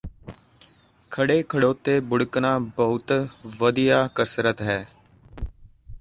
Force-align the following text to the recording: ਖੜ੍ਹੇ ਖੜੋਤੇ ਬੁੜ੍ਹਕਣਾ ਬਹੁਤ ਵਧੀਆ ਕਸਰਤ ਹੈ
ਖੜ੍ਹੇ 1.11 1.43
ਖੜੋਤੇ 1.49 1.99
ਬੁੜ੍ਹਕਣਾ 1.99 2.57
ਬਹੁਤ 2.77 3.11
ਵਧੀਆ 3.57 4.07
ਕਸਰਤ 4.15 4.61
ਹੈ 4.61 4.85